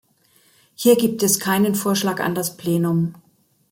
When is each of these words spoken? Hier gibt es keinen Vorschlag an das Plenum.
Hier 0.73 0.95
gibt 0.95 1.21
es 1.21 1.39
keinen 1.39 1.75
Vorschlag 1.75 2.21
an 2.21 2.33
das 2.33 2.57
Plenum. 2.57 3.13